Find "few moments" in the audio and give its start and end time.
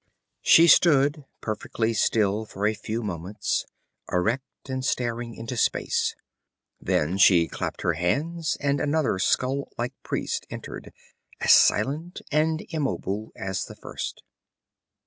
2.73-3.67